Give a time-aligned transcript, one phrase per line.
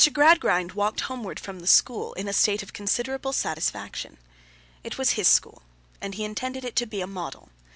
[0.13, 4.17] GRADGRIND walked homeward from the school, in a state of considerable satisfaction.
[4.83, 5.61] It was his school,
[6.01, 7.49] and he intended it to be a model.